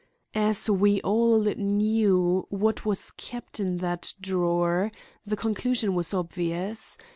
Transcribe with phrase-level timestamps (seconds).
[0.33, 4.91] As we all knew what was kept in that drawer,
[5.27, 6.97] the conclusion was obvious.